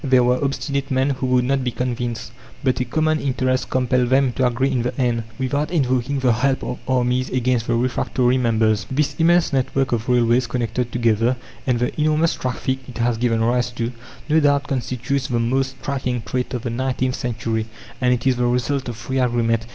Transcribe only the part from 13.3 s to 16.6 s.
rise to, no doubt constitutes the most striking trait